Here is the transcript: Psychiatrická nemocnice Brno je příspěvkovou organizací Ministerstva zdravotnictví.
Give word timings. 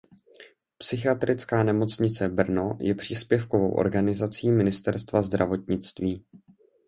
Psychiatrická 0.77 1.63
nemocnice 1.63 2.27
Brno 2.29 2.77
je 2.81 2.95
příspěvkovou 2.95 3.71
organizací 3.71 4.51
Ministerstva 4.51 5.21
zdravotnictví. 5.21 6.25